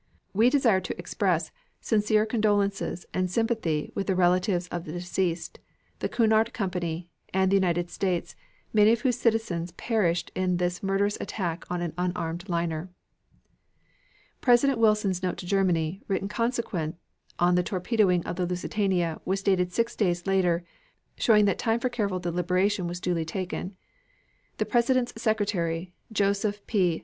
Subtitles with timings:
[0.33, 5.59] We desire to express sincere condolences and sympathy with the relatives of the deceased,
[5.99, 8.35] the Cunard Company, and the United States,
[8.73, 12.89] many of whose citizens perished in this murderous attack on an unarmed liner.
[14.41, 16.95] President Wilson's note to Germany, written consequent
[17.37, 20.63] on the torpedoing of the Lusitania, was dated six days later,
[21.15, 23.75] showing that time for careful deliberation was duly taken.
[24.57, 26.99] The President's Secretary, Joseph P.